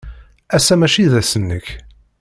Ass-a 0.55 0.75
maci 0.79 1.05
d 1.11 1.13
ass-nnek. 1.21 1.67